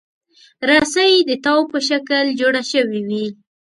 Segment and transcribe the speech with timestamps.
[0.69, 3.25] رسۍ د تاو په شکل جوړه شوې وي.